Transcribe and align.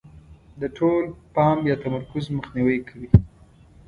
د 0.61 0.63
ټول 0.77 1.03
پام 1.35 1.59
یا 1.69 1.75
تمرکز 1.83 2.25
مخنیوی 2.37 2.79
کوي. 2.87 3.09